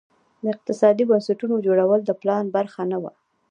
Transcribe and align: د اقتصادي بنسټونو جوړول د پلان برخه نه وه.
د 0.41 0.43
اقتصادي 0.53 1.03
بنسټونو 1.11 1.55
جوړول 1.65 1.99
د 2.05 2.11
پلان 2.21 2.45
برخه 2.55 2.81
نه 2.91 2.97
وه. 3.01 3.11